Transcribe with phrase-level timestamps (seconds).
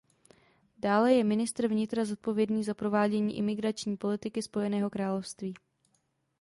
[0.77, 5.53] Dále je ministr vnitra zodpovědný za provádění imigrační politiky Spojeného království.